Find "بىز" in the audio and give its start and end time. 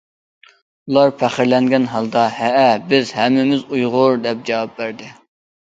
2.95-3.13